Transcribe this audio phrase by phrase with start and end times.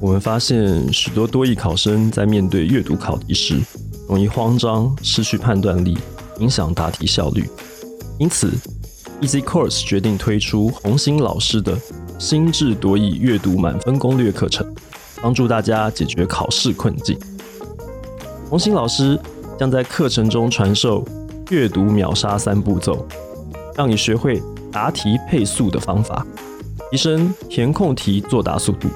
[0.00, 3.60] 我们发现许多多益考生在面对阅读考题时，
[4.08, 5.98] 容易慌张、失去判断力，
[6.38, 7.46] 影响答题效率。
[8.18, 8.50] 因此
[9.20, 11.78] ，Easy Course 决定推出红星老师的
[12.18, 14.66] 心智多益阅读满分攻略课程，
[15.20, 17.18] 帮助大家解决考试困境。
[18.48, 19.20] 红星老师
[19.58, 21.04] 将在课程中传授
[21.50, 23.06] 阅读秒杀三步骤，
[23.76, 24.42] 让你学会
[24.72, 26.26] 答题配速的方法，
[26.90, 28.88] 提升填空题作答速度，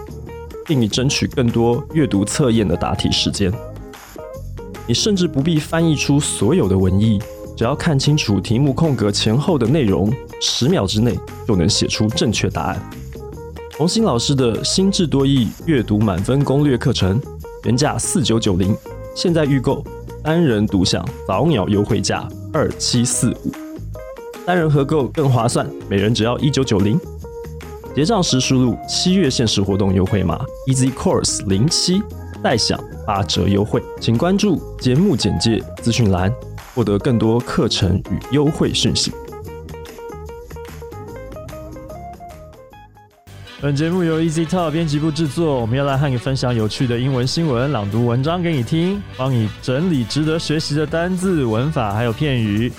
[0.66, 3.52] 并你争取更多阅读测验的答题时间。
[4.87, 7.18] 你甚至不必翻译出所有的文意，
[7.56, 12.90] 只要看清楚题目空格前后的内容，十秒之内就能写出正确答案。
[13.77, 17.20] 红星老师的心智多益阅读满分攻略课程，
[17.65, 18.76] 原价四九九零。
[19.15, 19.82] 现在预购，
[20.23, 23.52] 单人独享早鸟优惠价二七四五，
[24.45, 27.01] 单人合购更划算，每人只要一九九零。
[27.94, 32.02] 结账时输入七月限时活动优惠码 Easy Course 零七，
[32.42, 33.80] 再享八折优惠。
[34.01, 36.34] 请关注节目简介资讯栏，
[36.74, 39.12] 获得更多课程与优惠讯息。
[43.60, 52.73] 本节目由 Easy Talk 编辑部制作，我们要来和你分享有趣的英文新闻，朗读文章给你听，帮你整理值得学习的单字、文法还有片语。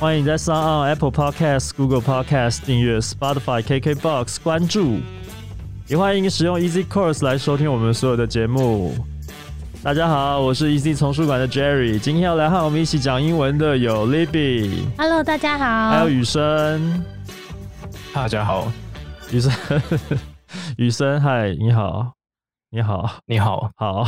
[0.00, 4.98] 欢迎在 s o n Apple Podcast、Google Podcast 订阅，Spotify、KKBox 关注，
[5.86, 8.94] 也欢迎使用 Easy Course 来收听我们所有的节目。
[9.82, 17.04] 大家好，我是 Easy 丛书馆的 Jerry，今天要来和我们一起讲英文的有 Libby，Hello，大家好，还有雨生，
[18.12, 18.70] 大家好。
[19.30, 19.52] 雨生，
[20.76, 22.12] 雨生，嗨，你好，
[22.70, 24.06] 你好，你好，好。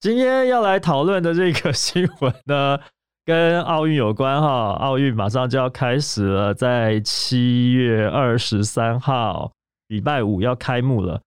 [0.00, 2.78] 今天要来讨论的这个新闻呢，
[3.26, 4.70] 跟奥运有关哈。
[4.74, 9.52] 奥运马上就要开始了，在七月二十三号，
[9.88, 11.20] 礼拜五要开幕了。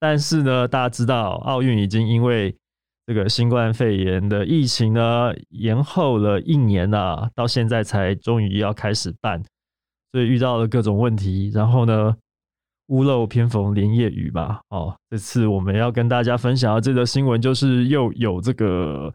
[0.00, 2.52] 但是呢，大家知道，奥运已经因为
[3.06, 9.40] 这个新冠肺炎的疫情呢，延后了一年了，到现在才终于要开始办，
[10.10, 11.52] 所以遇到了各种问题。
[11.54, 12.16] 然后呢？
[12.88, 14.60] 屋漏偏逢连夜雨吧。
[14.68, 19.10] 哦，这次我们要跟大家分享的这个新闻，就是又有这个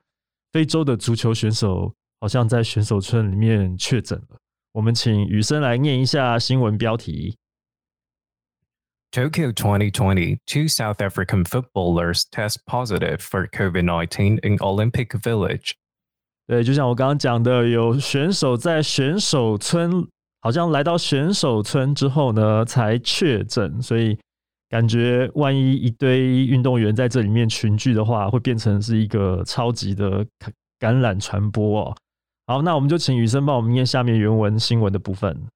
[0.51, 4.37] 非洲的足球选手，好像在选手村里面确诊了。
[4.73, 7.37] 我们请雨生来念一下新闻标题
[9.11, 15.71] ：Tokyo 2020, two South African footballers test positive for COVID-19 in Olympic Village。
[16.45, 20.07] 对，就像我刚刚讲的，有选手在选手村。
[20.39, 24.17] 好像来到选手村之后呢，才确诊，所以
[24.69, 30.25] 感觉万一一堆运动员在这里面群聚的话，会变成是一个超级的
[30.79, 31.97] 感染传播哦。
[32.46, 35.48] 好，那我们就请雨生帮我们念下面原文新闻的部分。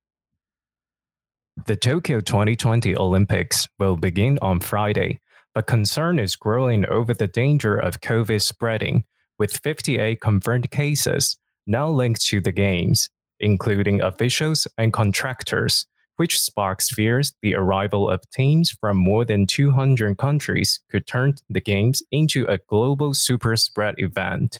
[1.64, 5.18] The Tokyo 2020 Olympics will begin on Friday,
[5.52, 9.04] but concern is growing over the danger of COVID spreading,
[9.38, 11.36] with 58 confirmed cases
[11.66, 13.08] now linked to the games.
[13.40, 15.86] including officials and contractors,
[16.16, 21.60] which sparks fears the arrival of teams from more than 200 countries could turn the
[21.60, 24.58] games into a global super spread event.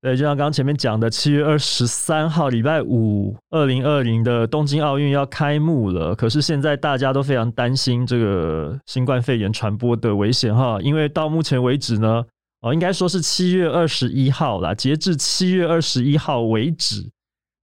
[0.00, 6.14] 对，就像刚前面讲的，七月二十三号礼拜五，二零二零的东京奥运要开幕了。
[6.14, 12.24] 可是现在大家都非常担心这个新冠肺炎传播的危险哈，因为到目前为止呢，
[12.60, 17.04] 哦，应该说是七月二十一号啦，截至七月二十一号为止，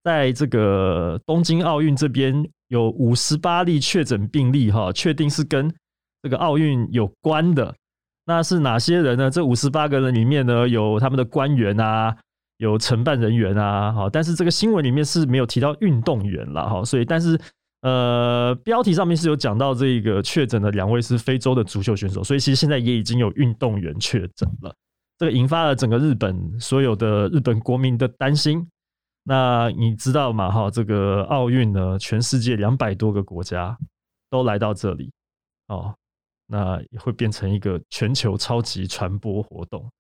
[0.03, 5.73] 在这个东京奥运这边有五十八例确诊病例，哈，确定是跟
[6.21, 7.73] 这个奥运有关的。
[8.27, 9.29] 那是哪些人呢？
[9.29, 12.17] 这五十八个人里面呢，有他们的官员啊，
[12.57, 17.39] 有承办人员啊，好，但是这个新闻里面是没有提到运动员了，哈，所以但是
[17.81, 24.73] 呃，标题上面是有讲到这个确诊的两位是非洲的足球选手，所以其实现在也已经有运动员确诊了，
[25.17, 28.67] 这个引发了整个日本所有的日本国民的担心。
[29.27, 30.51] 那你知道吗？
[30.51, 33.77] 哈，这个奥运呢，全世界两百多个国家
[34.29, 35.11] 都来到这里
[35.67, 35.93] 哦，
[36.47, 39.91] 那会变成一个全球超级传播活动，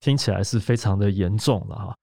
[0.00, 1.94] 听起来是非常的严重了哈。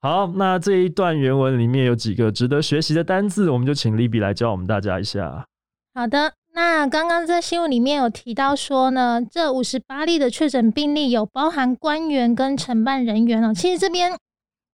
[0.00, 5.46] 好，那这一段原文里面有几个值得学习的单字，我们就请 Libby 来教我们大家一下。
[5.94, 14.16] 好的，那刚刚在新闻里面有提到说呢，这五十八例的确诊病例有包含官员跟承办人员哦，其实这边。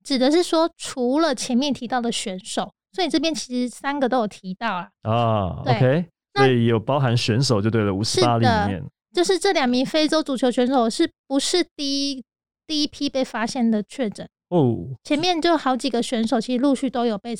[0.04, 4.88] 指的是说，除了前面提到的选手，所以这边其实三个都有提到啊。
[5.02, 12.24] 啊，OK，所以有包含选手就对了，五十八里面，就是这两名非洲足球选手是不是第一
[12.68, 14.28] 第一批被发现的确诊？
[14.50, 17.34] 哦，前面就好几个选手其实陆续都有被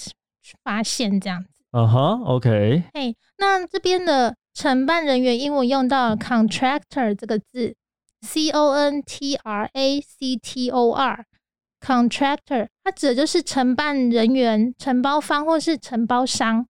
[0.65, 1.51] 发现这样子。
[1.73, 2.83] 嗯哼，OK。
[2.95, 7.77] 嘿，那这边的承办人员英文用到 contractor 这个字
[8.23, 16.67] ，c o n t r a c t o r，contractor 它指的就是承办人员、承包方或是承包商，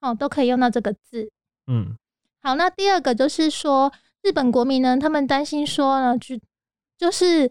[0.00, 1.30] 哦，都可以用到这个字。
[1.66, 1.96] 嗯，
[2.42, 3.92] 好，那第二个就是说，
[4.22, 6.38] 日本国民呢，他们担心说呢，就
[6.96, 7.50] 就是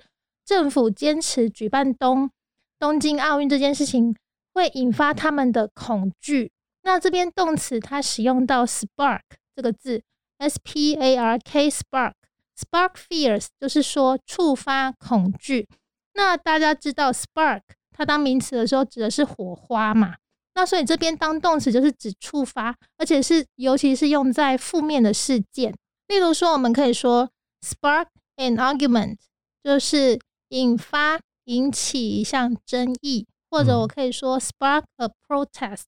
[0.49, 2.31] 政府坚持举办东
[2.79, 4.15] 东京奥运这件事情，
[4.51, 6.51] 会引发他们的恐惧。
[6.81, 9.21] 那这边动词它使用到 spark
[9.55, 10.01] 这个字
[10.39, 15.67] ，s p a r k spark，spark fears 就是说触发恐惧。
[16.15, 17.61] 那大家知道 spark
[17.91, 20.15] 它当名词的时候指的是火花嘛？
[20.55, 25.71] 那所以这边当动词就是指触发，而且是尤其是用在负面的事件。
[26.07, 27.29] 例如说，我们可以说
[27.61, 28.07] spark
[28.37, 29.17] an argument，
[29.63, 30.19] 就是
[30.49, 35.83] 引发、引起一项争议，或者我可以说 spark a protest，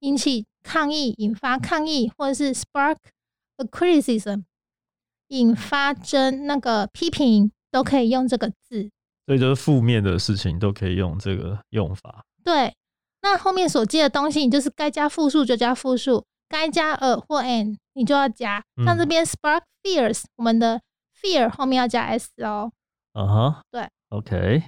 [0.00, 2.96] 引起抗议、引发抗议，或者是 spark
[3.56, 4.44] a criticism，
[5.28, 8.90] 引发争那个批评，都可以用这个字。
[9.26, 12.24] 所以就是负面的事情都可以用这个用法。
[12.42, 12.74] 对。
[13.24, 18.64] 那后面所接的东西，你就是该加复数就加复数，该加 a 或 an 你就要加。
[18.84, 20.82] 像这边 spark fears，我们的
[21.20, 22.72] fear 后面要加 s 哦。
[23.14, 24.62] 嗯哼，对，OK。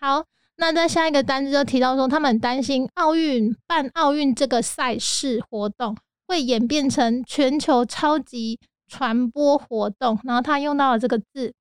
[0.00, 0.24] 好，
[0.56, 5.96] 那在下一个单子就提到说，他们担心奥运办奥运这个赛事活动
[6.26, 11.54] 会演变成全球超级传播活动，然后他用到了这个字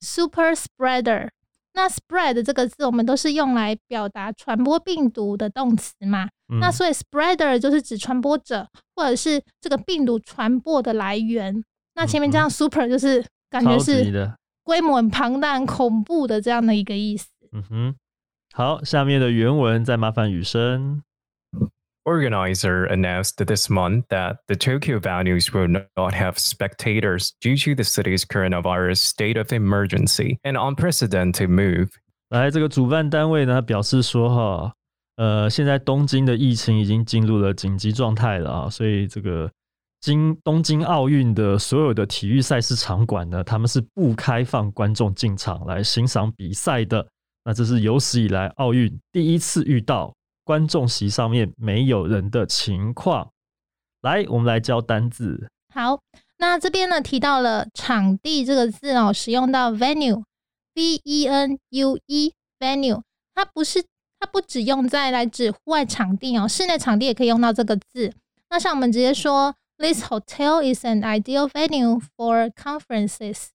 [0.00, 1.28] super spreader。
[1.74, 6.28] 那 spread 这个字，我们都是用来表达传播病毒的动词嘛？
[6.60, 11.64] 那所以 spreader 就是指传播者，或者是这个病毒传播的来源。
[11.94, 14.04] 那前面这样 super 就是感觉是
[14.64, 17.28] 规模很庞大、很恐怖的这样的一个意思。
[17.52, 17.94] 嗯哼，
[18.52, 21.02] 好，下面的原文再麻烦雨生。
[22.04, 28.24] organizer announced this month that the Tokyo venues will not have spectators due to the city's
[28.24, 31.90] coronavirus state of emergency, an unprecedented move.
[32.30, 34.72] 来，这个主办单位呢表示说，哈，
[35.14, 39.48] 呃，现在东京的疫情已经进入了紧急状态了啊，所以这个
[40.02, 47.06] 京东京奥运的所有的体育赛事场馆呢，他们是不开放观众进场来欣赏比赛的。
[47.44, 50.12] 那这是有史以来奥运第一次遇到
[50.44, 53.30] 观众席上面没有人的情况，
[54.00, 55.48] 来，我们来教单字。
[55.72, 56.00] 好，
[56.38, 63.00] 那这边呢提到了场地这个字哦，使用到 venue，v e n u e，venue，
[63.36, 63.84] 它不是，
[64.18, 68.12] 它不只用在来指户外场地哦，室内场地也可以用到这个字。
[68.50, 73.48] 那像我们直接说，this hotel is an ideal venue for conferences。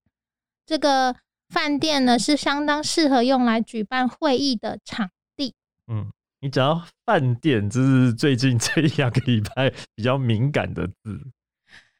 [0.64, 1.16] 这个
[1.48, 5.54] 饭店呢是相当适合用来举办会议的场地。
[5.88, 6.12] 嗯。
[6.40, 11.20] 你讲到饭店，这是最近这两个礼拜比较敏感的字。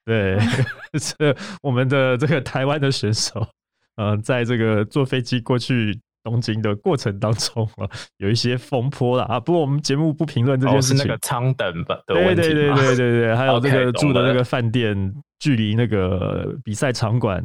[0.05, 0.39] 对，
[1.19, 3.49] 这我们的这个台湾的选手，
[3.97, 7.89] 呃，在这个坐飞机过去东京的过程当中啊，
[8.19, 9.41] 有一些风波了啊。
[9.41, 10.99] 不过我们节目不评论这件事情。
[10.99, 11.99] 是那个舱等吧？
[12.07, 17.43] 对对对对对对，还有这个住的那个饭店，距离那个比赛场馆，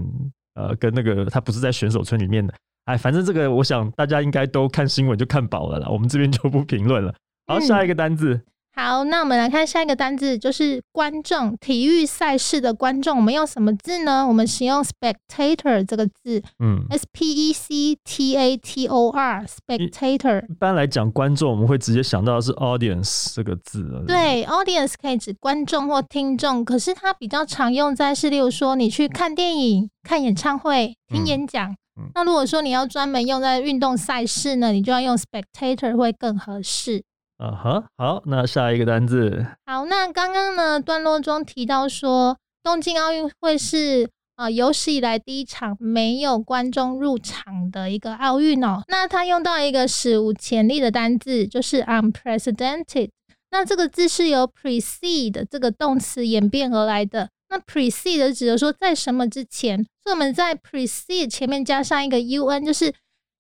[0.56, 2.54] 呃，跟那个他不是在选手村里面的。
[2.86, 5.88] 哎，反正这个，我想大家应该都看新闻就看饱了啦。
[5.90, 7.16] 我们这边就不评论了。
[7.48, 8.42] 好，下一个单字。
[8.76, 11.56] 好，那我们来看下一个单字，就是观众。
[11.58, 14.28] 体育赛事的观众，我们用什么字呢？
[14.28, 16.42] 我们使用 spectator 这个字。
[16.58, 20.44] 嗯，s p e c t a t o r，spectator。
[20.50, 23.84] 一般来讲，观众我们会直接想到的是 audience 这个字。
[24.08, 31.76] 对，audience 可以指观众或听众，可是它比较常用在是，例如说你去看电影、看演唱会、听演讲。
[32.16, 37.04] 那如果说你要专门用在运动赛事呢，你就要用 spectator 会更合适。
[37.44, 39.46] 啊哈，好，那下一个单字。
[39.66, 48.84] 好，那刚刚呢段落中提到说，东京奥运会是啊有史以来第一场没有观众入场的一个奥运哦。
[48.88, 53.10] 那它用到一个史无前例的单字，就是 unprecedented。
[53.52, 57.30] 那这个字是由 precede 这个动词演变而来的。
[57.50, 62.94] 那 precede 指的说在什么之前，所以我们在 precede 前面加上一个 un，就是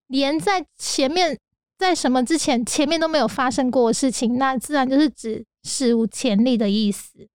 [0.07, 1.39] 连在前面
[1.78, 7.28] 在什么之前，前面都没有发生过的事情，那自然就是指史无前例的意思。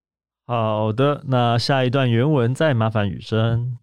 [0.46, 3.78] 好的，那下一段原文再麻烦雨生。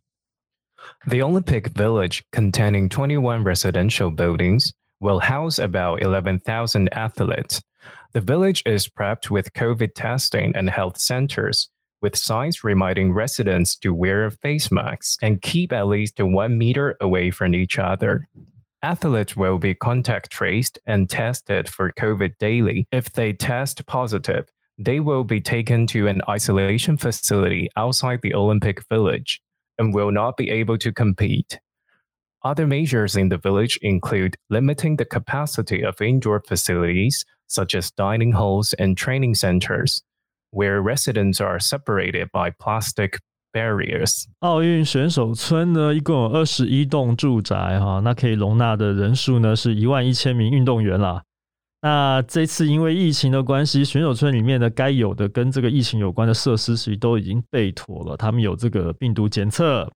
[1.09, 7.61] The Olympic Village, containing 21 residential buildings, will house about 11,000 athletes.
[8.13, 11.69] The village is prepped with COVID testing and health centers.
[12.01, 17.31] with signs reminding residents to wear face masks and keep at least one meter away
[17.31, 18.29] from each other.
[18.86, 22.88] Athletes will be contact traced and tested for COVID daily.
[22.92, 24.46] If they test positive,
[24.78, 29.42] they will be taken to an isolation facility outside the Olympic Village
[29.80, 31.60] and will not be able to compete.
[32.44, 38.34] Other measures in the village include limiting the capacity of indoor facilities, such as dining
[38.34, 40.04] halls and training centers,
[40.52, 43.18] where residents are separated by plastic
[43.56, 44.26] barriers.
[44.40, 51.24] 奥运选手村呢，一共有二十一栋住宅哈，那可以容纳的人数呢是一万一千名运动员啦。
[51.82, 58.18] 那这次因为疫情的关系，选手村里面的该有的跟这个疫情有关的设施，其实都已经备妥了。
[58.18, 59.90] 他们有这个病毒检测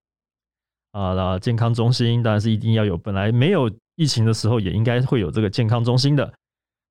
[0.92, 2.96] 啊，那健康中心当然是一定要有。
[2.96, 6.32] 本来没有疫情的时候，也应该会有这个健康中心的。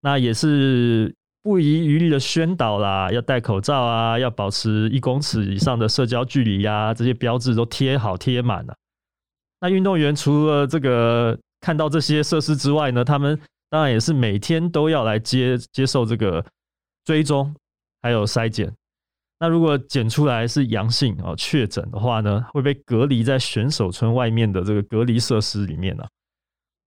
[0.01, 8.75] 那也是不遗余力的宣导啦，要戴口罩啊，要保持一公尺以上的社交距离呀，这些标志都贴好贴满了。
[9.61, 13.39] 那运动员除了这个看到这些设施之外呢，他们。
[13.71, 16.43] 当然也是每天都要来接接受这个
[17.05, 17.53] 追踪，
[18.01, 18.73] 还有筛检。
[19.39, 26.09] 那如果检出来是阳性哦，确诊的话呢，会被隔离在选手村外面的这个隔离设施里面了。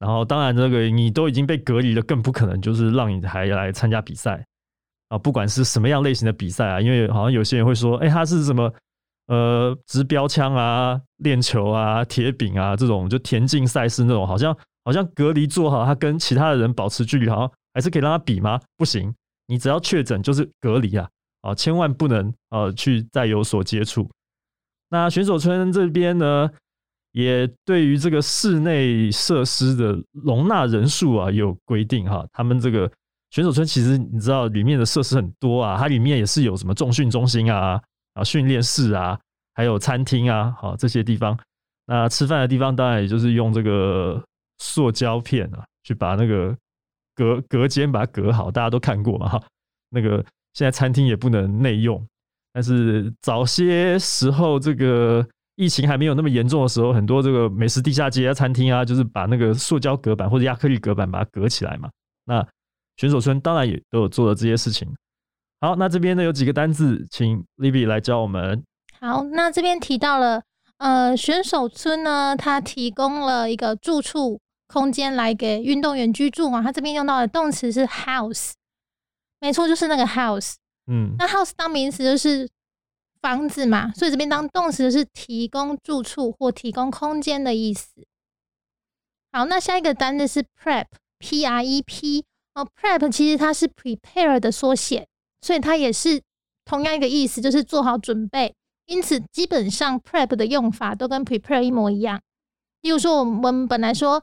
[0.03, 4.45] 然后，当然这个你都已经被隔离了，更不可能就是让你还来参加比赛
[5.09, 8.73] 啊，不管是什么样类型的比赛啊，因为好像有些人会说，哎，他是什么
[9.29, 14.57] 呃，直标枪啊、练球啊、铁饼啊这种，就田径赛事那种，好像。
[14.85, 18.61] 好像隔离做好，他跟其他的人保持距离，好像还是可以让他比吗？
[18.77, 19.15] 不行，
[19.47, 21.09] 你只要确诊就是隔离啊！
[21.43, 24.11] 啊，千万不能呃去再有所接触。
[24.91, 26.51] 那选手村这边呢，
[27.13, 32.27] 也对于这个室内设施的容纳人数啊有规定哈。
[32.33, 32.91] 他们这个
[33.31, 37.81] 选手村其实你知道里面的设施很多啊，它里面也是有什么重训中心啊、
[38.15, 39.19] 啊训练室啊，
[39.55, 41.39] 还有餐厅啊，好这些地方。
[41.87, 44.23] 那吃饭的地方当然也就是用这个。
[44.59, 46.57] 塑胶片啊，去把那个
[47.17, 49.43] 隔隔间把它隔好，大家都看过嘛哈。
[49.91, 52.01] 那个现在餐厅也不能内用，
[52.53, 55.27] 但是早些时候这个
[55.57, 61.91] 疫情还没有那么严重的时候，很多这个美食地下街啊、餐厅啊，就是把那个塑胶隔板或者亚克力隔板把它隔起来嘛。
[62.25, 62.47] 那
[62.97, 64.89] 选手村当然也都有做了这些事情。
[65.61, 68.63] 好，那这边呢有几个单字，请 Libby 来教我们。
[69.01, 70.43] 好，那这边提到了
[70.79, 74.41] 呃选手村呢，它提供了一个住处。
[74.69, 76.63] 空间来给运动员居住嘛？
[76.63, 78.53] 它这边用到的动词是 house，
[79.39, 80.55] 没错，就是那个 house。
[80.91, 82.49] 嗯，那 house 当名词就是
[83.23, 87.89] 房子嘛，所以这边当动词是提供住处或提供空间的意思。
[89.31, 92.25] 好，那下一个单字是 prep，p r e p
[92.55, 95.07] 哦，prep 其实它是 prepare 的缩写，
[95.41, 96.21] 所以它也是
[96.65, 98.55] 同样一个意思，就是做好准备。
[98.87, 102.21] 因此，基本上 prep 的用法都跟 prepare 一模一样。
[102.83, 104.23] 例如说，我们本来说。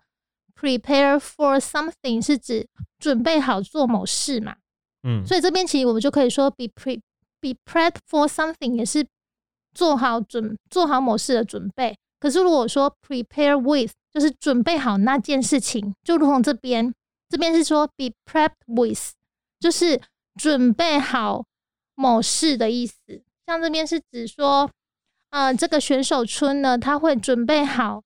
[0.62, 4.58] Prepare for something 是指准备好做某事嘛？
[5.03, 7.00] 嗯，所以这边其实我们就可以说 be pre
[7.39, 9.08] be prepared for something 也是
[9.74, 11.98] 做好准做好某事的准备。
[12.19, 16.93] 可是如果说 prepare with 就是准备好那件事情，就如同这边
[17.29, 19.13] 这边是说 be prepped with
[19.60, 20.01] 就是
[20.36, 21.46] 准备好
[21.96, 22.96] 某事的意思。
[23.46, 24.69] 像这边是指说，
[25.29, 28.03] 呃，这个选手村呢，他会准备好。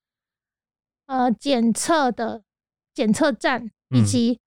[1.06, 2.44] 呃，检测的
[2.94, 4.40] 检测站以及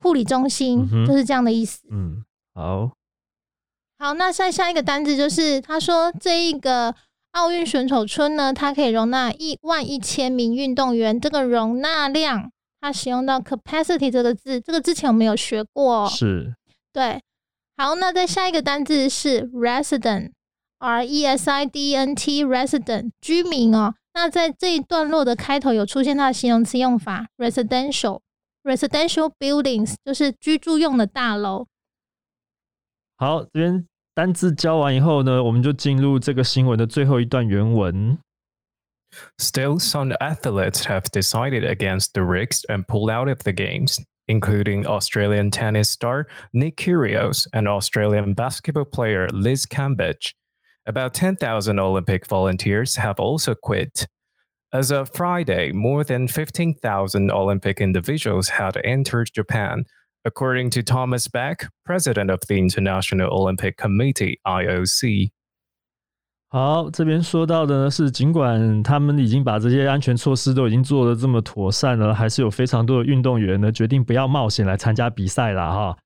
[0.00, 1.80] 护理中心，就是这样的意思。
[1.90, 2.92] 嗯，好，
[3.98, 6.94] 好，那再下一个单子就是，他说这一个
[7.32, 11.20] 奥运选手村呢，它可以容纳一万一千名运动员。
[11.20, 12.48] 这个容纳量，
[12.80, 16.08] 它使用到 capacity 这个字，这个之前我们有学过。
[16.08, 16.54] 是，
[16.92, 17.20] 对。
[17.76, 23.94] 好，那再下一个单字是 resident，r e s i d e n t，resident 居民哦。
[24.14, 31.66] 那在这一段落的开头有出现它的形容词用法，residential，residential buildings 就是居住用的大楼。
[33.17, 38.17] 好，这边单字教完以后呢，我们就进入这个新闻的最后一段原文。
[39.37, 45.51] Still, some athletes have decided against the risks and pulled out of the games, including Australian
[45.51, 50.33] tennis star Nick Kyrgios and Australian basketball player Liz Cambage.
[50.85, 54.07] About 10,000 Olympic volunteers have also quit.
[54.73, 59.85] As of Friday, more than 15,000 Olympic individuals had entered Japan,
[60.24, 65.30] according to Thomas Beck, president of the International Olympic Committee (IOC).
[66.50, 75.96] 好，这边说到的呢是，尽管他们已经把这些安全措施都已经做得这么妥善了，还是有非常多的运动员呢决定不要冒险来参加比赛了哈。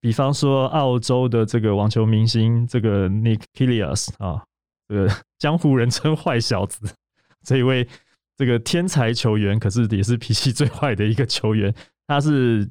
[0.00, 4.44] 比方说，澳洲的这个网球明星，这个 Nick Kyrgios 啊，
[4.86, 6.94] 这个江湖人称“坏小子”
[7.44, 7.88] 这一位
[8.36, 11.74] 这个天才球员，可是也是脾气最坏的一个球员。
[12.06, 12.70] 他是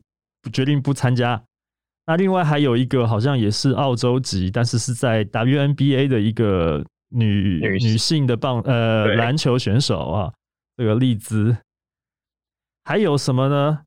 [0.52, 1.42] 决定不参加
[2.06, 10.34] 那另外还有一个好像也是澳洲籍，但是是在 WNBA 的一个女女女性的棒呃篮球选手啊，
[10.76, 11.56] 这个丽兹。
[12.84, 13.80] 还有什么呢？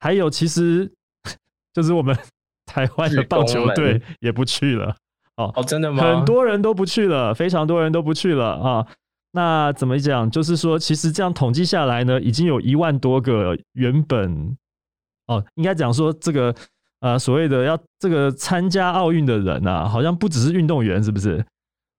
[0.00, 0.90] 还有其实
[1.72, 2.16] 就是我们
[2.66, 4.96] 台湾的棒球队也不去了。
[5.36, 6.02] 哦，真的吗？
[6.02, 8.86] 很多人都不去了，非常多人都不去了啊。
[9.30, 10.28] 那怎么讲？
[10.28, 14.56] 就是说，其实这样统计下来呢，已经有一万多个原本
[15.32, 16.54] 哦，应该讲说这个
[17.00, 21.44] 呃所谓的要这个参加奥运的人啊，好像不只是运动员，是不是？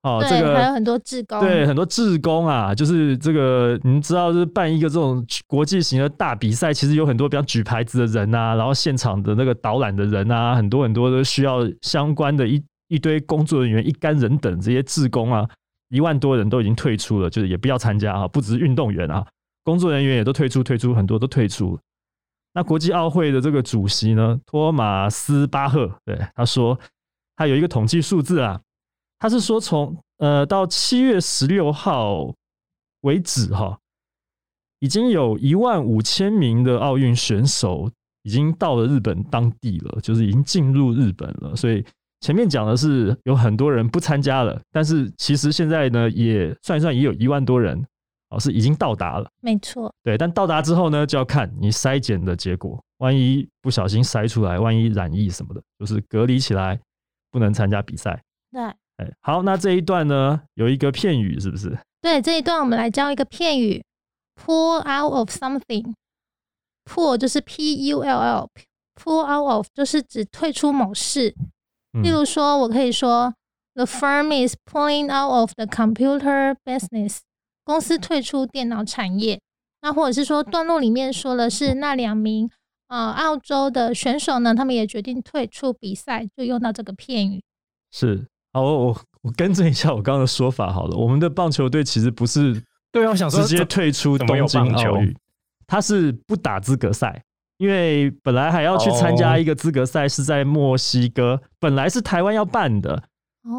[0.03, 15.47] 哦，这对，个还有很多志工，对，很多志工啊，就是这个，你知道，就是办一个这种国际型的大比赛，其实有很多比方举牌子的人啊，然后现场的那个导览的人啊，很多很多都需要相关的一一堆工作人员、一干人等这些志工啊，
[15.87, 19.25] 一万多人都已经退出了，就是也不要参加啊，不只是运动员啊，
[19.63, 21.79] 工作人员也都退出，退出很多都退出了。
[22.53, 26.79] 那国际奥会的这个主席呢，托马斯巴赫，对他说，
[27.35, 28.61] 他有一个统计数字啊，
[29.17, 32.31] 他是说从呃到七月十六号
[33.01, 33.79] 为止哈，
[34.79, 37.89] 已经有一万五千名的奥运选手
[38.21, 41.55] 已经到了日本当地了，就是已经进入日本了。
[41.55, 41.83] 所以
[42.21, 47.83] 前面讲的是有很多人不参加了，但是其实现在呢也算一算，也有一万多人
[48.33, 49.29] 哦是已经到达了。
[49.41, 52.83] 没错，对，但到达之后呢，就要看你筛检的结果。
[52.97, 56.79] 万一不小心筛出来，万一染疫什么的，就是隔离起来，
[57.31, 58.21] 不能参加比赛。
[58.51, 61.77] 对哎，好，那这一段呢，有一个片语，是不是？
[62.01, 63.83] 对，这一段我们来教一个片语
[64.35, 65.93] ，pull out of something。
[66.85, 71.33] pull 就是 p u l l，pull out of 就是指退出某事。
[71.93, 73.33] 嗯例如说，我可以说
[73.73, 77.19] ，the firm is pulling out of the computer business。
[77.63, 79.39] 公司退出电脑产业。
[79.81, 82.49] 那或者是说，段落里面说的是那两名
[82.87, 87.43] 呃澳洲的选手呢，他们也决定退出比赛，就用到这个片语。
[87.91, 88.25] 是。
[88.55, 90.95] 好，我我我更正一下我刚刚的说法好了。
[90.95, 95.11] 我们的棒球队其实不是对啊，我想说直接退出东京奥运，
[95.65, 97.19] 他是不打资格赛，
[97.57, 103.03] 因为本来还要去参加哦一个资格赛是在墨西哥，本来是台湾要办的，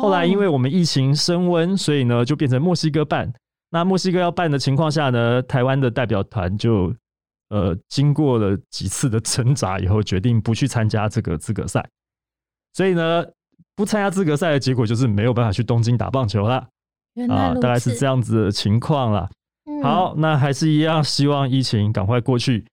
[0.00, 3.32] 后来因为哦我们疫情升温，所以呢就变成墨西哥办。
[3.74, 6.94] 那墨西哥要办的情况下呢，台湾的代表团就
[7.48, 11.84] 呃经过了几次的挣扎以后，决定不去参加这个资格赛。
[12.72, 13.26] 所以呢，
[13.74, 16.68] 不参加资格赛的结果就是没有办法去东京打棒球啦。
[17.28, 19.28] 啊，大概是这样子的情况啦。
[19.64, 19.82] 嗯。
[19.82, 22.64] 好，那还是一样，希望疫情赶快过去。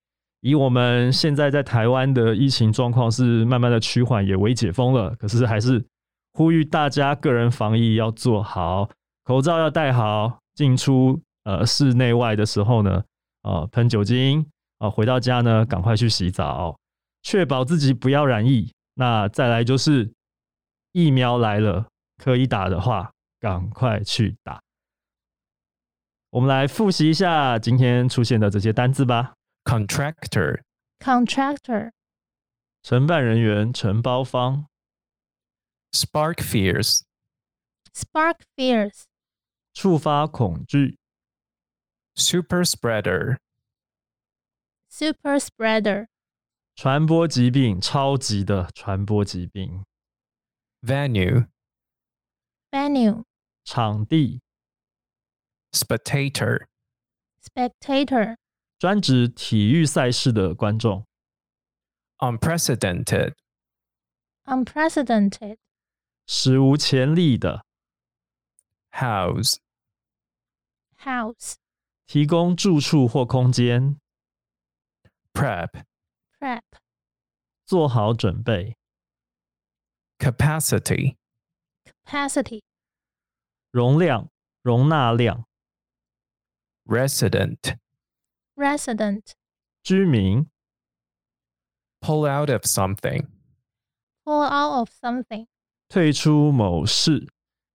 [0.42, 5.84] 以我们现在在台湾的疫情状况是慢慢的趋缓，也微解封了，可是还是
[6.34, 8.88] 呼吁大家个人防疫要做好，
[9.24, 13.04] 口罩要戴好，进出呃室内外的时候呢，
[13.42, 14.46] 啊、喷酒精
[14.78, 16.78] 啊、回到家呢赶快去洗澡，
[17.24, 18.72] 确保自己不要染疫。
[18.94, 20.12] 那再来就是
[20.92, 21.88] 疫苗来了，
[22.18, 24.62] 可以打的话，赶快去打。
[26.30, 29.34] 我们来复习一下今天出现的这些单字吧。
[29.64, 30.62] contractor,
[31.00, 31.92] contractor、
[32.82, 34.66] 承办人员、承包方、
[35.92, 37.02] spark fears,
[37.94, 39.04] spark fears、
[39.73, 40.99] 触发恐惧、
[42.15, 43.39] super spreader,
[44.89, 46.07] super spreader、
[46.75, 49.85] 传播疾病、超级的传播疾病、
[50.81, 51.49] venue,
[52.71, 53.25] venue、
[53.65, 54.41] 场地、
[55.73, 56.67] spectator,
[57.43, 58.37] spectator、
[58.79, 61.07] 专指体育赛事的观众、
[62.19, 63.35] unprecedented,
[64.45, 65.59] unprecedented、
[66.27, 67.65] 史无前例的、
[68.91, 69.59] house,
[70.99, 71.55] house、
[72.07, 73.99] 提供住处或空间、
[75.33, 75.85] prep,
[76.39, 76.63] prep、
[77.65, 78.77] 做好准备、
[80.19, 81.17] capacity,
[82.05, 82.63] capacity、
[83.71, 84.31] 容量、
[84.63, 85.47] 容纳量、
[86.85, 87.79] resident,
[88.55, 89.33] resident、
[89.83, 90.49] 居民。
[92.07, 93.27] pull out of something.
[94.25, 95.47] pull out of something。
[95.89, 97.29] 退出某事。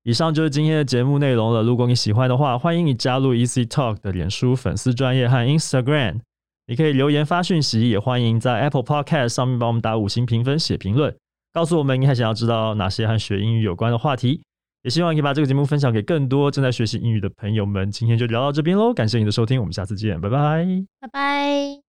[0.06, 1.64] 以上就是今天的节目内容了。
[1.64, 6.20] 如果你喜欢的话，欢迎你加入 Easy Talk 的脸书粉丝专业和 Instagram。
[6.68, 11.12] 你可以留言发讯息，也欢迎在 Apple Podcast 上面帮我们打五星评分、写评论，
[11.52, 14.40] 告诉我们你还想要知道哪些和学英语有关的话题。
[14.84, 17.90] 也希望你可以把这个节目分享给更多正在学习英语的朋友们。
[17.90, 20.64] 今天就聊到这边喽，感谢你的收听，我们下次见，拜拜。
[21.00, 21.85] 拜拜。